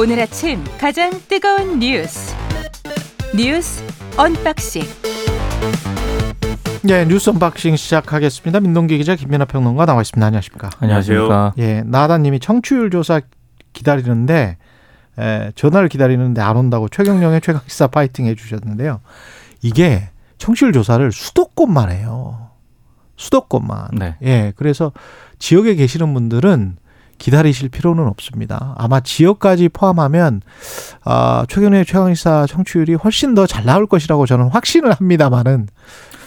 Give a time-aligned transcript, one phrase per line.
[0.00, 2.32] 오늘 아침 가장 뜨거운 뉴스
[3.36, 3.82] 뉴스
[4.16, 4.82] 언박싱
[6.88, 8.60] 예, 뉴스 언박싱 시작하겠습니다.
[8.60, 10.24] 민동기 기자 김민하 평론가 나와 있습니다.
[10.24, 10.70] 안녕하십니까?
[10.78, 11.52] 안녕하십니까.
[11.58, 13.20] 예, 나다님이 청취율 조사
[13.72, 14.56] 기다리는데
[15.18, 19.00] 에, 전화를 기다리는데 안 온다고 최경영의 최강시사 파이팅 해주셨는데요.
[19.62, 20.08] 이게
[20.38, 22.50] 청취율 조사를 수도권만 해요.
[23.16, 23.88] 수도권만.
[23.94, 24.16] 네.
[24.22, 24.92] 예, 그래서
[25.40, 26.76] 지역에 계시는 분들은
[27.18, 28.74] 기다리실 필요는 없습니다.
[28.78, 30.40] 아마 지역까지 포함하면
[31.04, 35.68] 아, 최근의 최강시사 청취율이 훨씬 더 잘 나올 것이라고 저는 확신을 합니다만은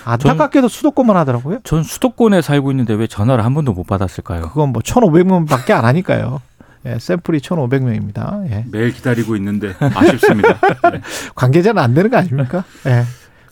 [0.04, 1.60] 안타깝게도 수도권만 하더라고요.
[1.64, 4.42] 전 수도권에 살고 있는데 왜 전화를 한 번도 못 받았을까요?
[4.50, 6.42] 그건 뭐 1,500명밖에 안 하니까요.
[6.88, 8.50] 예, 샘플이 1,500명입니다.
[8.50, 8.66] 예.
[8.72, 10.58] 매일 기다리고 있는데 아쉽습니다.
[10.92, 11.02] 네.
[11.36, 12.64] 관계자는 안 되는 거 아닙니까?
[12.88, 13.04] 예.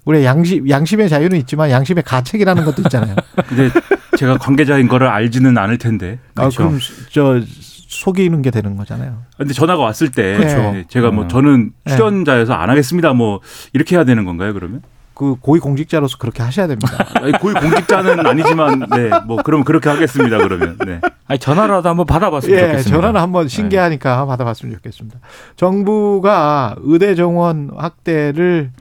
[0.05, 3.15] 우리 양심 양심의 자유는 있지만 양심의 가책이라는 것도 있잖아요.
[3.47, 3.69] 근데
[4.17, 6.19] 제가 관계자인 거를 알지는 않을 텐데.
[6.35, 6.57] 아, 그렇죠.
[6.57, 6.79] 그럼
[7.11, 7.41] 저
[7.89, 9.23] 속이는 게 되는 거잖아요.
[9.37, 10.57] 근데 전화가 왔을 때 그렇죠.
[10.57, 11.29] 네, 제가 뭐 음.
[11.29, 11.95] 저는 네.
[11.95, 13.13] 출연자여서 안 하겠습니다.
[13.13, 13.41] 뭐
[13.73, 14.81] 이렇게 해야 되는 건가요, 그러면?
[15.19, 17.05] 그 고위 공직자로서 그렇게 하셔야 됩니다.
[17.41, 20.37] 고위 공직자는 아니지만 네, 뭐 그럼 그렇게 하겠습니다.
[20.37, 20.77] 그러면.
[20.85, 21.01] 네.
[21.27, 22.95] 아니 전화라도 한번 받아봤으면 예, 좋겠습니다.
[22.95, 25.19] 전화는 한번 신기하니까 받아봤으면 좋겠습니다.
[25.57, 28.71] 정부가 의대 정원 확대를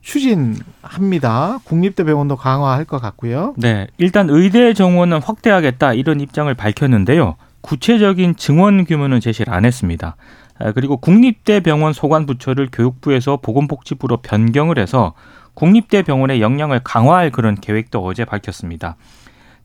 [0.00, 1.58] 추진합니다.
[1.64, 3.54] 국립대병원도 강화할 것 같고요.
[3.56, 7.36] 네, 일단 의대 정원은 확대하겠다 이런 입장을 밝혔는데요.
[7.60, 10.16] 구체적인 증원 규모는 제시를 안 했습니다.
[10.58, 15.14] 아, 그리고 국립대병원 소관부처를 교육부에서 보건복지부로 변경을 해서
[15.54, 18.96] 국립대병원의 역량을 강화할 그런 계획도 어제 밝혔습니다.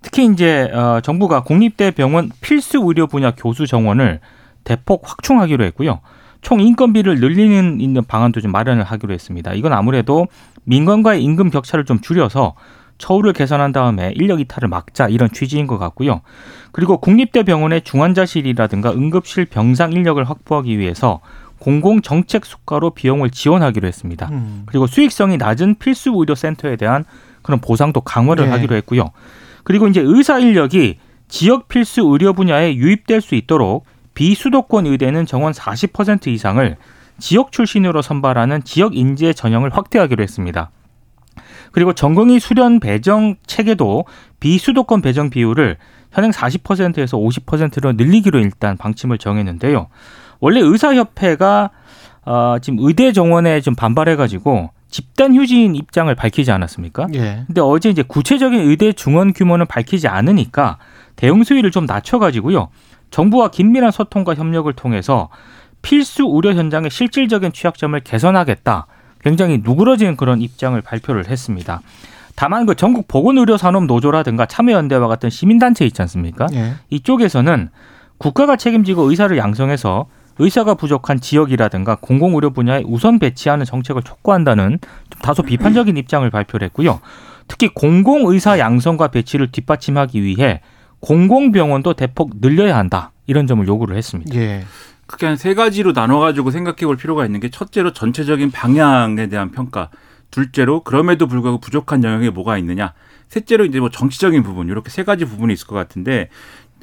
[0.02, 4.20] 특히 이제 어, 정부가 국립대병원 필수 의료 분야 교수 정원을
[4.64, 6.00] 대폭 확충하기로 했고요.
[6.46, 9.56] 총 인건비를 늘리는 있는 방안도 좀 마련을 하기로 했습니다.
[9.56, 10.28] 이건 아무래도
[10.66, 12.54] 민간과의 임금 격차를 좀 줄여서
[13.00, 16.22] 처우를 개선한 다음에 인력 이탈을 막자 이런 취지인 것 같고요.
[16.72, 21.20] 그리고 국립대 병원의 중환자실이라든가 응급실 병상 인력을 확보하기 위해서
[21.58, 24.30] 공공 정책 수가로 비용을 지원하기로 했습니다.
[24.32, 24.64] 음.
[24.68, 27.06] 그리고 수익성이 낮은 필수 의료 센터에 대한
[27.42, 28.52] 그런 보상도 강화를 네.
[28.52, 29.10] 하기로 했고요.
[29.64, 36.28] 그리고 이제 의사 인력이 지역 필수 의료 분야에 유입될 수 있도록 비수도권 의대는 정원 40%
[36.28, 36.78] 이상을
[37.20, 40.72] 지역 출신으로 선발하는 지역 인재 전형을 확대하기로 했습니다.
[41.72, 44.06] 그리고 전공의 수련 배정 체계도
[44.40, 45.78] 비수도권 배정 비율을
[46.12, 49.88] 현행 40%에서 50%로 늘리기로 일단 방침을 정했는데요.
[50.40, 51.72] 원래 의사협회가
[52.26, 57.08] 어, 지금 의대 정원에 좀 반발해가지고 집단 휴진 입장을 밝히지 않았습니까?
[57.14, 57.44] 예.
[57.48, 60.78] 근데 어제 이제 구체적인 의대 중원 규모는 밝히지 않으니까
[61.18, 62.70] 대응 수위를 좀 낮춰가지고요.
[63.12, 65.30] 정부와 긴밀한 소통과 협력을 통해서
[65.82, 68.88] 필수 의료 현장의 실질적인 취약점을 개선하겠다.
[69.22, 71.82] 굉장히 누그러진 그런 입장을 발표를 했습니다.
[72.36, 76.48] 다만 그 전국 보건의료산업 노조라든가 참여연대와 같은 시민단체 있지 않습니까?
[76.54, 76.74] 예.
[76.90, 77.70] 이쪽에서는
[78.18, 84.80] 국가가 책임지고 의사를 양성해서 의사가 부족한 지역이라든가 공공의료 분야에 우선 배치하는 정책을 촉구한다는
[85.10, 87.00] 좀 다소 비판적인 입장을 발표를 했고요.
[87.48, 90.62] 특히 공공의사 양성과 배치를 뒷받침하기 위해
[91.06, 93.12] 공공병원도 대폭 늘려야 한다.
[93.28, 94.34] 이런 점을 요구를 했습니다.
[94.36, 94.66] 예.
[95.06, 99.90] 크게 한 세 가지로 나눠가지고 생각해 볼 필요가 있는 게 첫째로 전체적인 방향에 대한 평가.
[100.32, 102.94] 둘째로 그럼에도 불구하고 부족한 영역이 뭐가 있느냐.
[103.30, 106.30] 셋째로 이제 뭐 정치적인 부분 이렇게 세 가지 부분이 있을 것 같은데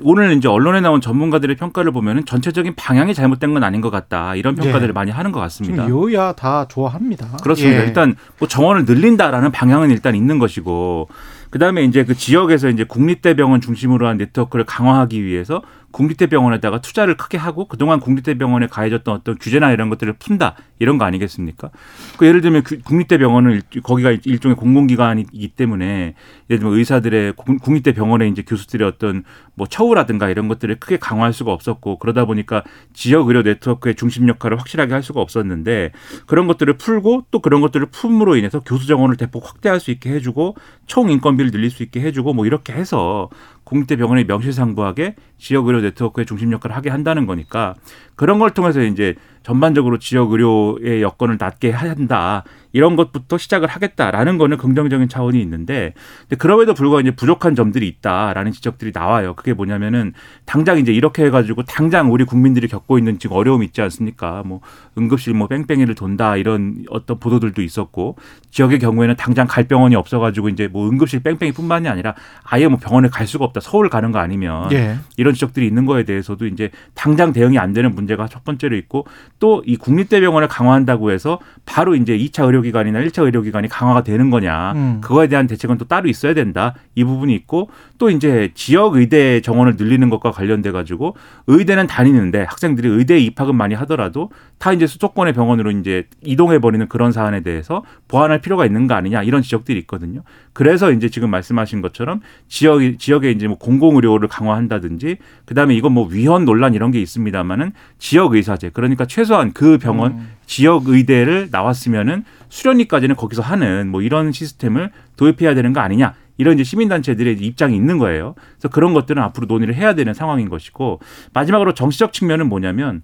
[0.03, 4.55] 오늘 이제 언론에 나온 전문가들의 평가를 보면은 전체적인 방향이 잘못된 건 아닌 것 같다 이런
[4.55, 4.93] 평가들을 예.
[4.93, 5.87] 많이 하는 것 같습니다.
[5.87, 7.39] 지금 여야 다 좋아합니다.
[7.43, 7.83] 그렇습니다.
[7.83, 7.87] 예.
[7.87, 11.09] 일단 뭐 정원을 늘린다라는 방향은 일단 있는 것이고
[11.53, 17.67] 그다음에 이제 그 지역에서 이제 국립대병원 중심으로 한 네트워크를 강화하기 위해서 국립대병원에다가 투자를 크게 하고
[17.67, 21.71] 그동안 국립대병원에 가해졌던 어떤 규제나 이런 것들을 푼다 이런 거 아니겠습니까?
[22.19, 26.15] 그 예를 들면 그 국립대병원은 일- 거기가 일종의 공공기관이기 때문에
[26.51, 31.53] 예를 들면 의사들의 국- 국립대병원의 이제 교수들의 어떤 뭐 처우라든가 이런 것들을 크게 강화할 수가
[31.53, 32.63] 없었고 그러다 보니까
[32.95, 35.93] 지역 의료 네트워크의 중심 역할을 확실하게 할 수가 없었는데
[36.27, 40.57] 그런 것들을 풀고 또 그런 것들을 풂으로 인해서 교수 정원을 대폭 확대할 수 있게 해주고
[40.87, 43.29] 총 인건비를 늘릴 수 있게 해주고 뭐 이렇게 해서
[43.65, 47.75] 국립대병원이 명실상부하게 지역 의료 네트워크의 중심 역할을 하게 한다는 거니까
[48.17, 52.45] 그런 걸 통해서 이제 전반적으로 지역 의료의 여건을 낫게 한다.
[52.73, 55.93] 이런 것부터 시작을 하겠다라는 거는 긍정적인 차원이 있는데
[56.23, 59.35] 근데 그럼에도 불구하고 이제 부족한 점들이 있다라는 지적들이 나와요.
[59.35, 60.15] 그게 뭐냐면은
[60.47, 64.43] 당장 이제 이렇게 해 가지고 당장 우리 국민들이 겪고 있는 지금 어려움이 있지 않습니까?
[64.47, 64.61] 뭐
[64.97, 68.17] 응급실 뭐 뺑뺑이를 돈다 이런 어떤 보도들도 있었고
[68.51, 72.15] 지역의 경우에는 당장 갈 병원이 없어 가지고 이제 뭐 응급실 뺑뺑이뿐만이 아니라
[72.45, 73.61] 아예 뭐 병원에 갈 수가 없다.
[73.61, 74.97] 서울 가는 거 아니면 예.
[75.17, 79.07] 이런 지적들이 있는 거에 대해서도 이제 당장 대응이 안 되는 문제가 첫 번째로 있고
[79.43, 84.73] 또 이 국립대병원을 강화한다고 해서 바로 이제 2차 의료기관이나 1차 의료기관이 강화가 되는 거냐.
[84.73, 85.01] 음.
[85.01, 86.75] 그거에 대한 대책은 또 따로 있어야 된다.
[86.95, 87.69] 이 부분이 있고
[87.99, 91.17] 또 이제 지역 의대 정원을 늘리는 것과 관련돼 가지고
[91.47, 97.13] 의대는 다니는데 학생들이 의대에 입학은 많이 하더라도 다 이제 수도권의 병원으로 이제 이동해 버리는 그런
[97.13, 100.23] 사안에 대해서 보완할 필요가 있는 거 아니냐 이런 지적들이 있거든요.
[100.53, 105.17] 그래서 이제 지금 말씀하신 것처럼 지역 지역에 이제 뭐 공공 의료를 강화한다든지
[105.47, 110.29] 그다음에 이건 뭐 위헌 논란 이런 게 있습니다만은 지역 의사제 그러니까 최소한 그 병원 음.
[110.47, 116.15] 지역 의대를 나왔으면은 수련의까지는 거기서 하는 뭐 이런 시스템을 도입해야 되는 거 아니냐.
[116.39, 118.35] 이런 이제 시민단체들의 입장이 있는 거예요.
[118.55, 121.01] 그래서 그런 것들은 앞으로 논의를 해야 되는 상황인 것이고
[121.33, 123.03] 마지막으로 정치적 측면은 뭐냐면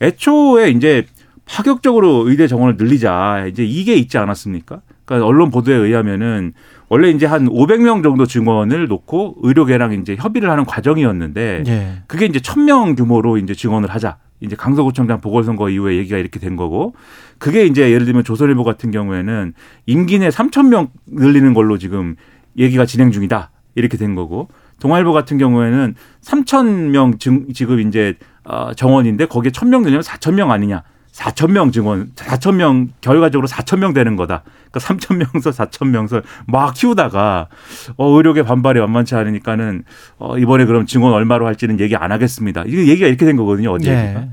[0.00, 1.04] 애초에 이제
[1.44, 4.80] 파격적으로 의대 정원을 늘리자 이제 이게 있지 않았습니까?
[5.04, 6.52] 그러니까 언론 보도에 의하면은
[6.88, 12.02] 원래 이제 한 500명 정도 증원을 놓고 의료계랑 이제 협의를 하는 과정이었는데 예.
[12.06, 14.18] 그게 이제 1000명 규모로 이제 증원을 하자.
[14.40, 16.94] 이제 강서구청장 보궐선거 이후에 얘기가 이렇게 된 거고
[17.38, 19.52] 그게 이제 예를 들면 조선일보 같은 경우에는
[19.86, 22.14] 임기 내 3,000명 늘리는 걸로 지금
[22.56, 23.50] 얘기가 진행 중이다.
[23.74, 24.48] 이렇게 된 거고
[24.80, 28.14] 동아일보 같은 경우에는 3,000명 증, 지금 이제
[28.44, 30.82] 어, 정원인데 거기에 1,000명 늘리면 4,000명 아니냐.
[31.18, 34.44] 4,000명 증원, 4,000명 결과적으로 4,000명 되는 거다.
[34.70, 37.48] 그러니까 3,000명서 4,000명서 막 키우다가
[37.96, 39.82] 어, 의료계 반발이 만만치 않으니까는
[40.18, 42.62] 어, 이번에 그럼 증원 얼마로 할지는 얘기 안 하겠습니다.
[42.66, 43.72] 이게 얘기가 이렇게 된 거거든요.
[43.72, 44.20] 어제 얘기가.
[44.20, 44.28] 예.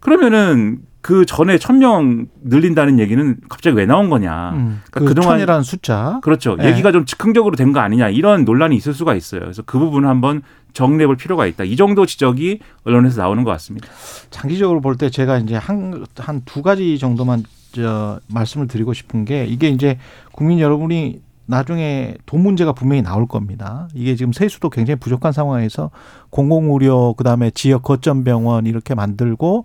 [0.00, 0.78] 그러면은
[1.08, 4.50] 그 전에 1,000명 늘린다는 얘기는 갑자기 왜 나온 거냐.
[4.50, 4.82] 음.
[4.90, 6.20] 그러니까 그 그동안- 천이라는 숫자.
[6.22, 6.54] 그렇죠.
[6.60, 6.66] 예.
[6.68, 9.40] 얘기가 좀 즉흥적으로 된 거 아니냐 이런 논란이 있을 수가 있어요.
[9.40, 10.42] 그래서 그 부분을 한번
[10.74, 11.64] 정리해 볼 필요가 있다.
[11.64, 13.88] 이 정도 지적이 언론에서 나오는 것 같습니다.
[14.28, 19.46] 장기적으로 볼 때 제가 이제 한 한 두 가지 정도만 저 말씀을 드리고 싶은 게
[19.46, 19.98] 이게 이제
[20.32, 23.88] 국민 여러분이 나중에 돈 문제가 분명히 나올 겁니다.
[23.94, 25.90] 이게 지금 세수도 굉장히 부족한 상황에서
[26.28, 29.64] 공공의료 그다음에 지역 거점 병원 이렇게 만들고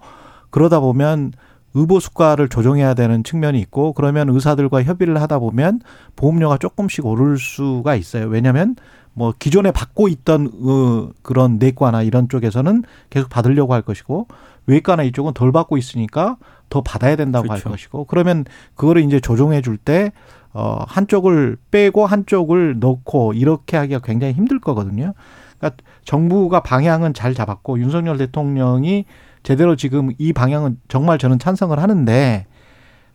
[0.54, 1.34] 그러다 보면
[1.74, 5.82] 의보 수가를 조정해야 되는 측면이 있고 그러면 의사들과 협의를 하다 보면
[6.16, 8.28] 보험료가 조금씩 오를 수가 있어요.
[8.28, 8.76] 왜냐하면
[9.14, 14.28] 뭐 기존에 받고 있던 어, 그런 내과나 이런 쪽에서는 계속 받으려고 할 것이고
[14.68, 16.38] 외과나 이쪽은 덜 받고 있으니까
[16.70, 17.70] 더 받아야 된다고 그렇죠.
[17.70, 18.46] 할 것이고 그러면
[18.76, 20.12] 그거를 이제 조정해 줄 때
[20.54, 25.16] 어, 한쪽을 빼고 한쪽을 넣고 이렇게 하기가 굉장히 힘들 거거든요.
[25.58, 29.06] 그러니까 정부가 방향은 잘 잡았고 윤석열 대통령이
[29.44, 32.46] 제대로 지금 이 방향은 정말 저는 찬성을 하는데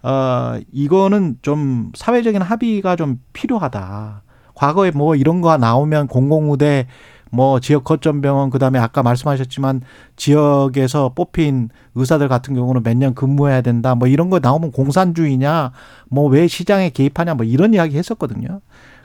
[0.02, 4.22] 어 이거는 좀 사회적인 합의가 좀 필요하다.
[4.54, 6.86] 과거에 뭐 이런 거 나오면 공공의대
[7.30, 9.82] 뭐 지역 거점 병원 그다음에 아까 말씀하셨지만
[10.16, 13.94] 지역에서 뽑힌 의사들 같은 경우는 몇 년 근무해야 된다.
[13.94, 15.72] 뭐 이런 거 나오면 공산주의냐?
[16.10, 17.34] 뭐 왜 시장에 개입하냐?
[17.34, 18.60] 뭐 이런 이야기 했었거든요.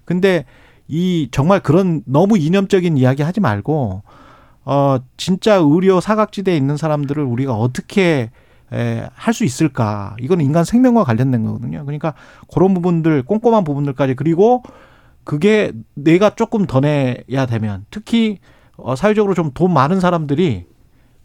[0.06, 0.46] 근데
[0.88, 4.04] 이 정말 그런 너무 이념적인 이야기 하지 말고
[4.66, 8.32] 어 진짜 의료 사각지대에 있는 사람들을 우리가 어떻게
[8.70, 10.16] 할 수 있을까?
[10.20, 11.86] 이거는 인간 생명과 관련된 거거든요.
[11.86, 12.14] 그러니까
[12.52, 14.64] 그런 부분들 꼼꼼한 부분들까지 그리고
[15.24, 18.40] 그게 내가 조금 더 내야 되면 특히
[18.78, 20.66] 어 사회적으로 좀 돈 많은 사람들이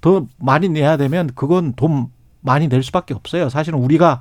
[0.01, 2.09] 더 많이 내야 되면 그건 돈
[2.41, 3.49] 많이 낼 수밖에 없어요.
[3.49, 4.21] 사실은 우리가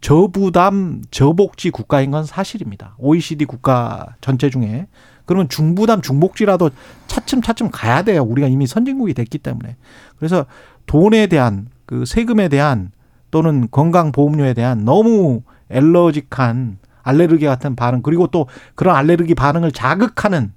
[0.00, 2.96] 저부담 저복지 국가인 건 사실입니다.
[2.98, 4.88] OECD 국가 전체 중에
[5.32, 6.70] 그러면 중부담 중복지라도
[7.06, 8.22] 차츰차츰 가야 돼요.
[8.22, 9.76] 우리가 이미 선진국이 됐기 때문에.
[10.18, 10.46] 그래서
[10.86, 12.90] 돈에 대한 그 세금에 대한
[13.30, 20.52] 또는 건강보험료에 대한 너무 엘러직한 알레르기 같은 반응 그리고 또 그런 알레르기 반응을 자극하는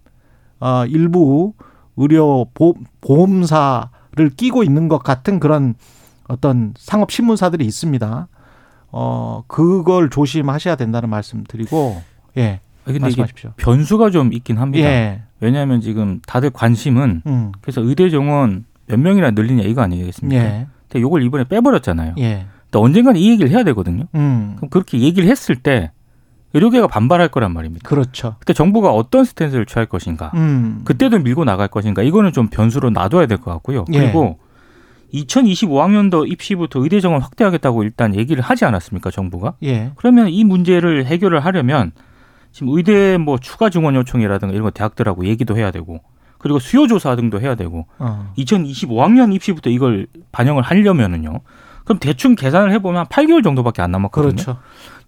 [0.60, 1.54] 어 일부
[1.98, 5.76] 의료 보, 보험사를 끼고 있는 것 같은 그런
[6.28, 8.28] 어떤 상업 신문사들이 있습니다.
[8.92, 12.02] 어 그걸 조심하셔야 된다는 말씀 드리고
[12.38, 13.52] 예 아, 근데 이게 말씀하십시오.
[13.58, 14.88] 변수가 좀 있긴 합니다.
[14.88, 15.22] 예.
[15.40, 17.52] 왜냐하면 지금 다들 관심은 음.
[17.62, 20.44] 그래서 의대 정원 몇 명이나 늘리냐 이거 아니겠습니까?
[20.44, 20.68] 예.
[20.90, 22.16] 근데 요걸 이번에 빼버렸잖아요.
[22.20, 22.46] 예.
[22.66, 24.06] 근데 언젠가는 이 얘기를 해야 되거든요.
[24.16, 24.54] 음.
[24.58, 25.92] 그럼 그렇게 얘기를 했을 때
[26.54, 27.88] 의료계가 반발할 거란 말입니다.
[27.90, 28.36] 그렇죠.
[28.40, 30.32] 그때 정부가 어떤 스탠스를 취할 것인가?
[30.36, 30.82] 음.
[30.86, 32.02] 그때도 밀고 나갈 것인가?
[32.02, 33.84] 이거는 좀 변수로 놔둬야 될 것 같고요.
[33.92, 34.00] 예.
[34.00, 34.40] 그리고
[35.14, 39.54] 2025학년도 입시부터 의대 정원 확대하겠다고 일단 얘기를 하지 않았습니까, 정부가?
[39.64, 39.92] 예.
[39.96, 41.92] 그러면 이 문제를 해결을 하려면
[42.56, 46.00] 지금 의대 뭐 추가 증원 요청이라든가 이런 거 대학들하고 얘기도 해야 되고
[46.38, 48.32] 그리고 수요 조사 등도 해야 되고 어.
[48.38, 51.42] 2025학년 입시부터 이걸 반영을 하려면은요.
[51.84, 54.32] 그럼 대충 계산을 해보면 한 8개월 정도밖에 안 남았거든요.
[54.32, 54.58] 그렇죠.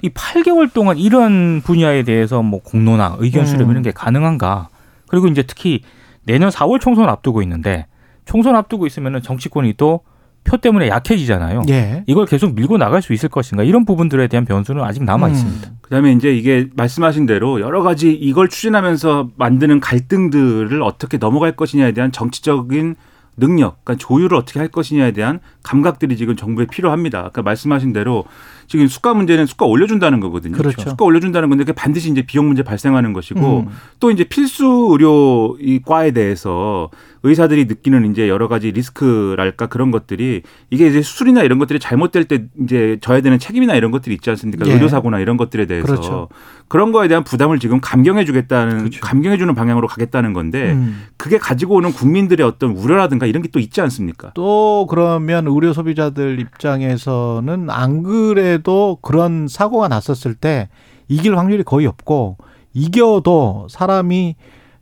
[0.01, 3.72] 이 8개월 동안 이런 분야에 대해서 뭐 공론화, 의견 수렴 음.
[3.72, 4.68] 이런 게 가능한가?
[5.08, 5.84] 그리고 이제 특히
[6.25, 7.86] 내년 4월 총선 앞두고 있는데
[8.25, 10.01] 총선 앞두고 있으면은 정치권이 또
[10.48, 11.63] 표 때문에 약해지잖아요.
[11.70, 12.04] 예.
[12.08, 13.63] 이걸 계속 밀고 나갈 수 있을 것인가?
[13.63, 15.70] 이런 부분들에 대한 변수는 아직 남아 있습니다.
[15.70, 15.77] 음.
[15.82, 22.12] 그다음에 이제 이게 말씀하신 대로 여러 가지 이걸 추진하면서 만드는 갈등들을 어떻게 넘어갈 것이냐에 대한
[22.12, 22.96] 정치적인
[23.38, 27.20] 능력, 그러니까 조율을 어떻게 할 것이냐에 대한 감각들이 지금 정부에 필요합니다.
[27.20, 28.25] 아까 말씀하신 대로
[28.67, 30.55] 지금 수가 문제는 수가 올려준다는 거거든요.
[30.55, 30.81] 그렇죠.
[30.89, 33.74] 수가 올려준다는 건데 그게 반드시 이제 비용 문제 발생하는 것이고 음.
[34.00, 36.89] 또 이제 필수 의료 이 과에 대해서
[37.24, 42.45] 의사들이 느끼는 이제 여러 가지 리스크랄까 그런 것들이 이게 이제 수술이나 이런 것들이 잘못될 때
[42.63, 44.67] 이제 져야 되는 책임이나 이런 것들이 있지 않습니까?
[44.67, 44.74] 예.
[44.74, 46.29] 의료 사고나 이런 것들에 대해서 그렇죠.
[46.67, 49.01] 그런 거에 대한 부담을 지금 감경해 주겠다는 그렇죠.
[49.01, 51.03] 감경해 주는 방향으로 가겠다는 건데 음.
[51.17, 54.31] 그게 가지고 오는 국민들의 어떤 우려라든가 이런 게 또 있지 않습니까?
[54.36, 60.69] 또 그러면 의료 소비자들 입장에서는 안 그래 도 그런 사고가 났었을 때
[61.07, 62.37] 이길 확률이 거의 없고
[62.73, 64.35] 이겨도 사람이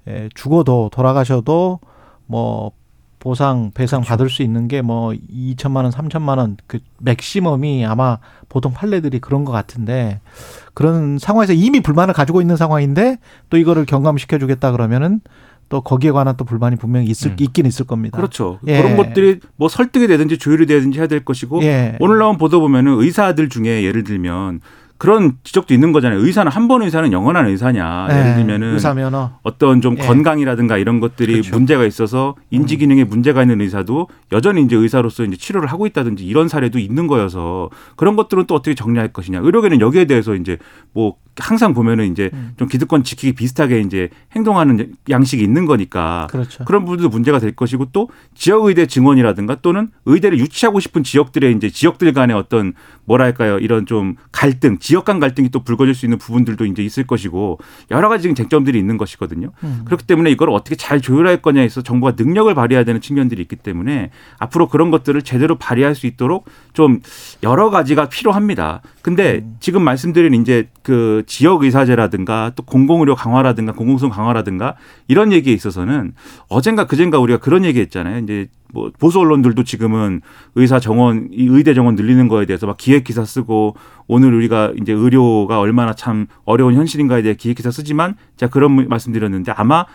[0.08, 1.79] 에, 죽어도 돌아가셔도
[2.25, 2.72] 뭐
[3.20, 8.72] 보상 배상 받을 수 있는 게 뭐 2천만 원, 3천만 원 그 맥시멈이 아마 보통
[8.74, 10.20] 판례들이 그런 것 같은데
[10.74, 13.17] 그런 상황에서 이미 불만을 가지고 있는 상황인데
[13.50, 15.22] 또 이거를 경감시켜 주겠다 그러면은
[15.70, 17.36] 또 거기에 관한 또 불만이 분명히 있을 음.
[17.40, 18.18] 있긴 있을 겁니다.
[18.18, 18.60] 그렇죠.
[18.68, 18.82] 예.
[18.82, 21.98] 그런 것들이 뭐 설득이 되든지 조율이 되든지 해야 될 것이고 예.
[22.00, 24.62] 오늘 나온 보도 보면은 의사들 중에 예를 들면
[24.98, 26.20] 그런 지적도 있는 거잖아요.
[26.20, 28.08] 의사는 한 번 의사는 영원한 의사냐.
[28.10, 28.36] 예를 예.
[28.36, 30.02] 들면은 의사 면허 어떤 좀 예.
[30.06, 31.52] 건강이라든가 이런 것들이 그렇죠.
[31.52, 31.60] 음.
[31.60, 36.48] 문제가 있어서 인지 기능에 문제가 있는 의사도 여전히 이제 의사로서 이제 치료를 하고 있다든지 이런
[36.48, 39.40] 사례도 있는 거여서 그런 것들은 또 어떻게 정리할 것이냐.
[39.40, 40.58] 의료계는 여기에 대해서 이제
[40.94, 42.54] 뭐 항상 보면은 이제 음.
[42.58, 46.64] 좀 기득권 지키기 비슷하게 이제 행동하는 양식이 있는 거니까 그렇죠.
[46.64, 51.70] 그런 부분도 문제가 될 것이고 또 지역 의대 증원이라든가 또는 의대를 유치하고 싶은 지역들의 이제
[51.70, 52.74] 지역들 간의 어떤
[53.04, 57.58] 뭐랄까요 이런 좀 갈등, 지역 간 갈등이 또 불거질 수 있는 부분들도 이제 있을 것이고
[57.89, 59.50] 여러 가지 지금 쟁점들이 있는 것이거든요.
[59.63, 59.82] 음.
[59.86, 64.12] 그렇기 때문에 이걸 어떻게 잘 조율할 거냐에 있어서 정부가 능력을 발휘해야 되는 측면들이 있기 때문에
[64.38, 67.00] 앞으로 그런 것들을 제대로 발휘할 수 있도록 좀
[67.42, 68.84] 여러 가지가 필요합니다.
[69.01, 69.56] 근데 음.
[69.60, 74.75] 지금 말씀드린 이제 그 지역 의사제라든가 또 공공의료 강화라든가 공공성 강화라든가
[75.08, 76.13] 이런 얘기에 있어서는
[76.48, 78.20] 어젠가 그젠가 우리가 그런 얘기 했잖아요.
[78.20, 80.22] 이제 뭐 보수 언론들도 지금은
[80.55, 83.77] 의사 정원, 이 의대 정원 늘리는 거에 대해서 막 기획 기사 쓰고
[84.08, 89.53] 오늘 우리가 이제 의료가 얼마나 참 어려운 현실인가에 대해 기획 기사 쓰지만 제가 그런 말씀드렸는데
[89.55, 89.86] 아마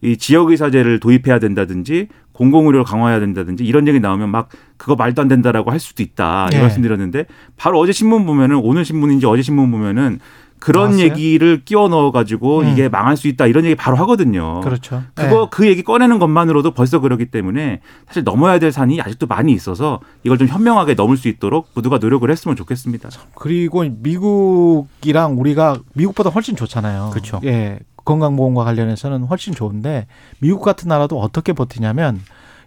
[0.00, 5.28] 이 지역 의사제를 도입해야 된다든지 공공의료를 강화해야 된다든지 이런 얘기 나오면 막 그거 말도 안
[5.28, 6.60] 된다라고 할 수도 있다 이 예.
[6.62, 7.26] 말씀드렸는데
[7.58, 10.18] 바로 어제 신문 보면은 오늘 신문인지 어제 신문 보면은
[10.60, 11.04] 그런 나왔어요?
[11.04, 12.68] 얘기를 끼워 넣어 가지고 음.
[12.68, 14.60] 이게 망할 수 있다 이런 얘기 바로 하거든요.
[14.60, 15.02] 그렇죠.
[15.14, 15.48] 그거 예.
[15.50, 20.38] 그 얘기 꺼내는 것만으로도 벌써 그러기 때문에 사실 넘어야 될 산이 아직도 많이 있어서 이걸
[20.38, 23.08] 좀 현명하게 넘을 수 있도록 모두가 노력을 했으면 좋겠습니다.
[23.34, 27.10] 그리고 미국이랑 우리가 미국보다 훨씬 좋잖아요.
[27.10, 27.40] 그렇죠.
[27.44, 27.78] 예.
[28.04, 30.06] 건강보험과 관련해서는 훨씬 좋은데
[30.40, 32.20] 미국 같은 나라도 어떻게 버티냐면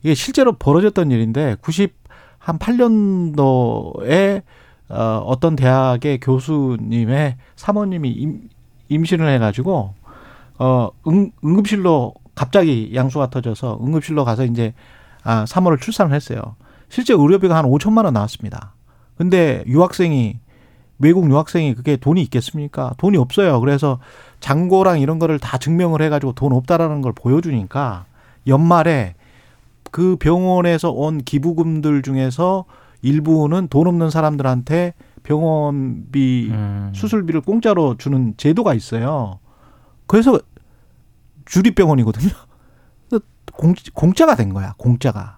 [0.04, 2.04] 이게 실제로 벌어졌던 일인데 90
[2.44, 4.42] 한 8년도에
[4.94, 8.50] 어, 어떤 대학의 교수님의 사모님이 임,
[8.90, 9.94] 임신을 해가지고
[10.60, 14.74] 어 응, 응급실로 갑자기 양수가 터져서 응급실로 가서 이제
[15.24, 16.56] 아 3월을 출산을 했어요.
[16.90, 18.74] 실제 의료비가 한 5천만 원 나왔습니다.
[19.18, 20.38] 근데 유학생이
[21.00, 22.94] 외국 유학생이 그게 돈이 있겠습니까?
[22.98, 23.60] 돈이 없어요.
[23.60, 24.00] 그래서
[24.40, 28.06] 장고랑 이런 거를 다 증명을 해가지고 돈 없다라는 걸 보여주니까
[28.48, 29.16] 연말에
[29.92, 32.66] 그 병원에서 온 기부금들 중에서
[33.04, 36.92] 일부는 돈 없는 사람들한테 병원비 음.
[36.96, 39.40] 수술비를 공짜로 주는 제도가 있어요.
[40.08, 40.40] 그래서
[41.46, 42.32] 주립병원이거든요.
[43.54, 45.38] 공, 공짜가 된 거야, 공짜가.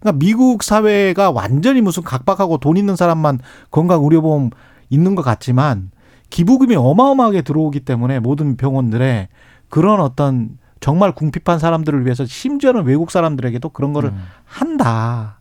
[0.00, 3.40] 그러니까 미국 사회가 완전히 무슨 각박하고 돈 있는 사람만
[3.70, 4.50] 건강 의료보험
[4.90, 5.90] 있는 것 같지만
[6.30, 9.28] 기부금이 어마어마하게 들어오기 때문에 모든 병원들에
[9.68, 14.22] 그런 어떤 정말 궁핍한 사람들을 위해서 심지어는 외국 사람들에게도 그런 거를 음.
[14.44, 15.37] 한다.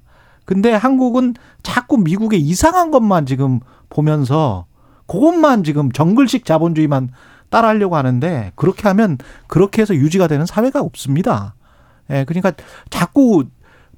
[0.48, 4.66] 근데 한국은 자꾸 미국의 이상한 것만 지금 보면서
[5.06, 7.10] 그것만 지금 정글식 자본주의만
[7.50, 11.54] 따라하려고 하는데 그렇게 하면 그렇게 해서 유지가 되는 사회가 없습니다.
[12.10, 12.54] 예, 그러니까
[12.90, 13.44] 자꾸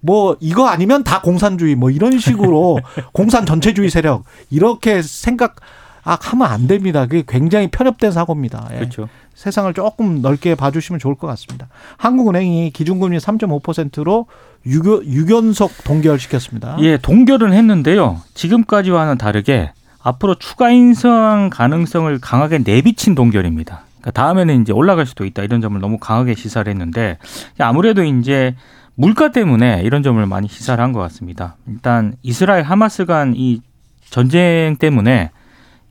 [0.02, 2.80] 뭐 이거 아니면 다 공산주의 뭐 이런 식으로
[3.14, 7.06] 공산 전체주의 세력 이렇게 생각하면 안 됩니다.
[7.06, 8.70] 그게 굉장히 편협된 사고입니다.
[8.72, 8.80] 예.
[8.80, 9.08] 그렇죠.
[9.36, 11.68] 세상을 조금 넓게 봐주시면 좋을 것 같습니다.
[11.98, 14.26] 한국은행이 기준금리 3.5%로
[14.66, 16.78] 유교, 유견속 동결시켰습니다.
[16.82, 18.22] 예, 동결은 했는데요.
[18.34, 23.84] 지금까지와는 다르게 앞으로 추가 인상 가능성을 강하게 내비친 동결입니다.
[24.00, 27.18] 그러니까 다음에는 이제 올라갈 수도 있다 이런 점을 너무 강하게 시사를 했는데
[27.58, 28.56] 아무래도 이제
[28.96, 31.56] 물가 때문에 이런 점을 많이 시사를 한 것 같습니다.
[31.68, 33.62] 일단 이스라엘 하마스 간 이
[34.10, 35.32] 전쟁 때문에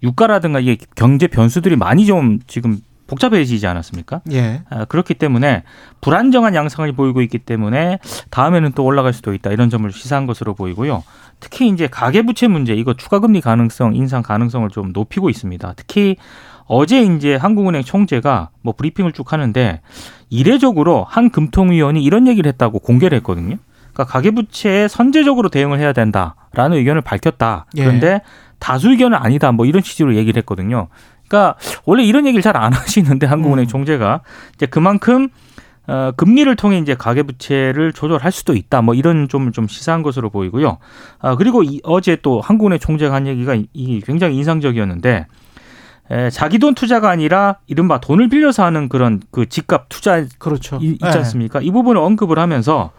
[0.03, 4.21] 유가라든가 이게 경제 변수들이 많이 좀 지금 복잡해지지 않았습니까?
[4.31, 4.62] 예.
[4.71, 5.65] 아, 그렇기 때문에
[6.00, 7.99] 불안정한 양상을 보이고 있기 때문에
[8.31, 11.03] 다음에는 또 올라갈 수도 있다 이런 점을 시사한 것으로 보이고요.
[11.41, 15.73] 특히 이제 가계부채 문제 이거 추가금리 가능성 인상 가능성을 좀 높이고 있습니다.
[15.77, 16.17] 특히
[16.67, 19.81] 어제 이제 한국은행 총재가 뭐 브리핑을 쭉 하는데
[20.29, 23.57] 이례적으로 한 금통위원이 이런 얘기를 했다고 공개를 했거든요.
[23.93, 27.67] 그러니까 가계부채에 선제적으로 대응을 해야 된다라는 의견을 밝혔다.
[27.77, 27.85] 예.
[27.85, 28.21] 그런데
[28.59, 29.50] 다수 의견은 아니다.
[29.53, 30.88] 뭐 이런 취지로 얘기를 했거든요.
[31.28, 33.68] 그러니까 원래 이런 얘기를 잘 안 하시는데 한국은행 음.
[33.68, 34.23] 총재가
[34.54, 35.28] 이제 그만큼
[35.87, 38.82] 어, 금리를 통해 이제 가계부채를 조절할 수도 있다.
[38.82, 40.78] 뭐 이런 좀, 좀 시사한 것으로 보이고요.
[41.20, 45.26] 아, 그리고 이, 어제 또 한국은행 총재가 한 얘기가 이, 이 굉장히 인상적이었는데
[46.11, 50.78] 에, 자기 돈 투자가 아니라 이른바 돈을 빌려서 하는 그런 그 집값 투자 그렇죠.
[50.82, 51.08] 이, 있지 예.
[51.08, 51.61] 않습니까?
[51.62, 52.90] 이 부분을 언급을 하면서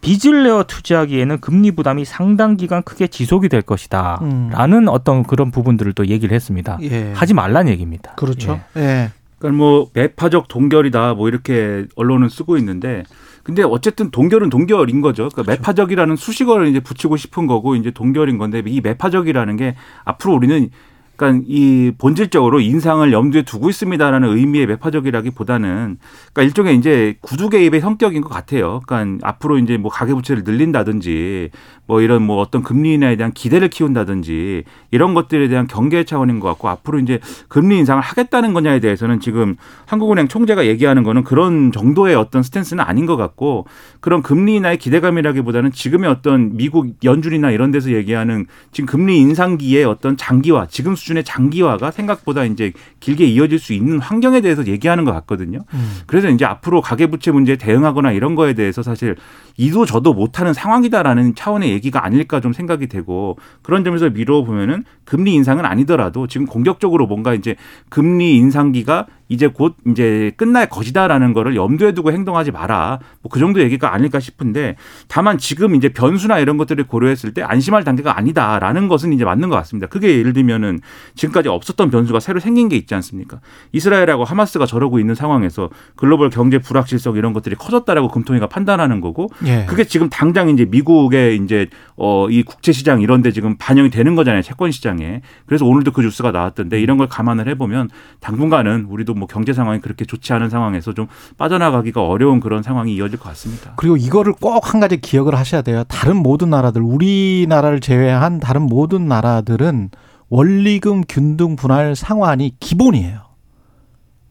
[0.00, 4.18] 빚을 내어 투자하기에는 금리 부담이 상당 기간 크게 지속이 될 것이다.
[4.22, 4.50] 음.
[4.52, 6.78] 라는 어떤 그런 부분들을 또 얘기를 했습니다.
[6.82, 7.12] 예.
[7.12, 8.12] 하지 말라는 얘기입니다.
[8.16, 8.60] 그렇죠.
[8.76, 8.80] 예.
[8.80, 9.10] 예.
[9.38, 13.04] 그러니까 뭐 매파적 동결이다 뭐 이렇게 언론은 쓰고 있는데
[13.42, 15.28] 근데 어쨌든 동결은 동결인 거죠.
[15.30, 20.70] 그러니까 매파적이라는 수식어를 이제 붙이고 싶은 거고 이제 동결인 건데 이 매파적이라는 게 앞으로 우리는
[21.20, 25.98] 그러니까 이 본질적으로 인상을 염두에 두고 있습니다라는 의미의 매파적이라기보다는
[26.32, 28.80] 그러니까 일종의 이제 구두 개입의 성격인 것 같아요.
[28.86, 31.50] 그러니까 앞으로 이제 뭐 가계 부채를 늘린다든지
[31.90, 36.48] 뭐 이런 뭐 어떤 금리 인하에 대한 기대를 키운다든지 이런 것들에 대한 경계 차원인 것
[36.48, 42.14] 같고 앞으로 이제 금리 인상을 하겠다는 거냐에 대해서는 지금 한국은행 총재가 얘기하는 거는 그런 정도의
[42.14, 43.66] 어떤 스탠스는 아닌 것 같고
[43.98, 50.16] 그런 금리 인하의 기대감이라기보다는 지금의 어떤 미국 연준이나 이런 데서 얘기하는 지금 금리 인상기의 어떤
[50.16, 55.12] 장기화 지금 수준 의 장기화가 생각보다 이제 길게 이어질 수 있는 환경에 대해서 얘기하는 것
[55.12, 55.60] 같거든요.
[55.74, 55.94] 음.
[56.06, 59.16] 그래서 이제 앞으로 가계부채 문제에 대응하거나 이런 거에 대해서 사실
[59.56, 65.34] 이도 저도 못하는 상황이다라는 차원의 얘기가 아닐까 좀 생각이 되고 그런 점에서 미뤄 보면은 금리
[65.34, 67.56] 인상은 아니더라도 지금 공격적으로 뭔가 이제
[67.88, 72.98] 금리 인상기가 이제 곧 이제 끝날 것이다라는 거를 염두에 두고 행동하지 마라.
[73.22, 74.74] 뭐 그 정도 얘기가 아닐까 싶은데
[75.08, 79.54] 다만 지금 이제 변수나 이런 것들을 고려했을 때 안심할 단계가 아니다라는 것은 이제 맞는 것
[79.56, 79.86] 같습니다.
[79.86, 80.80] 그게 예를 들면은
[81.14, 83.40] 지금까지 없었던 변수가 새로 생긴 게 있지 않습니까?
[83.72, 89.64] 이스라엘하고 하마스가 저러고 있는 상황에서 글로벌 경제 불확실성 이런 것들이 커졌다라고 금통위가 판단하는 거고 예.
[89.68, 94.14] 그게 지금 당장 이제 미국의 이제 어 이 국채 시장 이런 데 지금 반영이 되는
[94.14, 94.42] 거잖아요.
[94.42, 95.22] 채권 시장에.
[95.46, 97.88] 그래서 오늘도 그 뉴스가 나왔던데 이런 걸 감안을 해 보면
[98.20, 101.06] 당분간은 우리도 뭐 경제 상황이 그렇게 좋지 않은 상황에서 좀
[101.38, 103.74] 빠져나가기가 어려운 그런 상황이 이어질 것 같습니다.
[103.76, 105.84] 그리고 이거를 꼭 한 가지 기억을 하셔야 돼요.
[105.88, 109.90] 다른 모든 나라들, 우리나라를 제외한 다른 모든 나라들은
[110.28, 113.30] 원리금 균등 분할 상환이 기본이에요.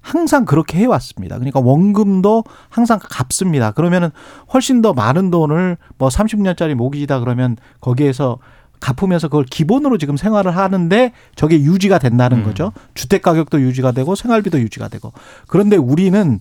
[0.02, 1.36] 항상 그렇게 해왔습니다.
[1.36, 3.72] 그러니까 원금도 항상 갚습니다.
[3.72, 4.10] 그러면은
[4.54, 8.40] 훨씬 더 많은 돈을 뭐 30년짜리 모기지다 그러면 거기에서
[8.80, 12.44] 갚으면서 그걸 기본으로 지금 생활을 하는데 저게 유지가 된다는 음.
[12.44, 12.72] 거죠.
[12.94, 15.14] 주택 가격도 유지가 되고 생활비도 유지가 되고.
[15.48, 16.40] 그런데 우리는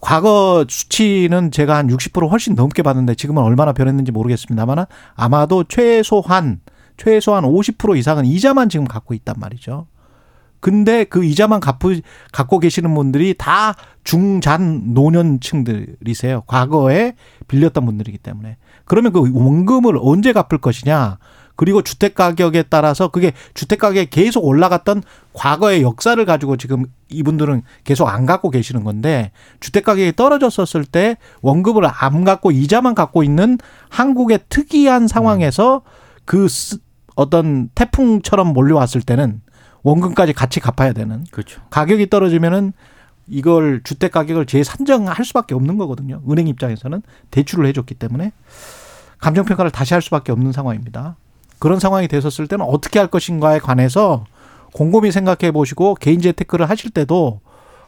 [0.00, 6.60] 과거 수치는 제가 한 60% 훨씬 넘게 봤는데 지금은 얼마나 변했는지 모르겠습니다만 아마도 최소한
[6.96, 9.86] 최소한 50% 이상은 이자만 지금 갖고 있단 말이죠.
[10.60, 11.92] 근데 그 이자만 갖고,
[12.32, 13.74] 갖고 계시는 분들이 다
[14.04, 16.42] 중잔 노년층들이세요.
[16.46, 17.14] 과거에
[17.46, 18.56] 빌렸던 분들이기 때문에.
[18.84, 21.18] 그러면 그 원금을 언제 갚을 것이냐.
[21.56, 28.08] 그리고 주택 가격에 따라서 그게 주택 가격이 계속 올라갔던 과거의 역사를 가지고 지금 이분들은 계속
[28.08, 34.40] 안 갖고 계시는 건데 주택 가격이 떨어졌었을 때 원금을 안 갖고 이자만 갖고 있는 한국의
[34.48, 35.82] 특이한 상황에서
[36.26, 36.78] 그 스-
[37.14, 39.40] 어떤 태풍처럼 몰려왔을 때는
[39.82, 41.62] 원금까지 같이 갚아야 되는 그렇죠.
[41.70, 42.72] 가격이 떨어지면은
[43.28, 46.20] 이걸 주택 가격을 재산정할 수밖에 없는 거거든요.
[46.30, 48.32] 은행 입장에서는 대출을 해줬기 때문에
[49.18, 51.16] 감정 평가를 다시 할 수밖에 없는 상황입니다.
[51.58, 54.24] 그런 상황이 됐었을 때는 어떻게 할 것인가에 관해서
[54.72, 57.40] 곰곰이 생각해 보시고 개인 재테크를 하실 때도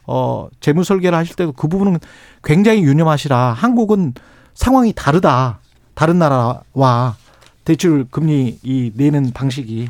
[0.07, 1.99] 어 재무 설계를 하실 때도 그 부분은
[2.43, 3.53] 굉장히 유념하시라.
[3.53, 4.15] 한국은
[4.55, 5.59] 상황이 다르다.
[5.95, 7.17] 다른 나라와
[7.65, 9.89] 대출 금리 이 내는 방식이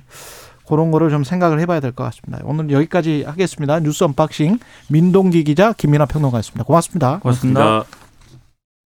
[0.66, 2.42] 그런 거를 좀 생각을 해봐야 될 것 같습니다.
[2.44, 3.78] 오늘 여기까지 하겠습니다.
[3.80, 6.64] 뉴스 언박싱 민동기 기자 김민하 평론가였습니다.
[6.64, 7.20] 고맙습니다.
[7.20, 7.60] 고맙습니다.
[7.60, 7.97] 고맙습니다.